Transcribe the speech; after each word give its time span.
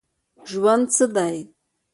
ژوند 0.51 0.85
څه 0.95 1.05
دی؟ 1.15 1.35